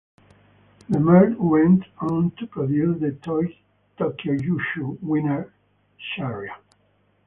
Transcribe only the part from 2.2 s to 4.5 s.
to produce the Tokyo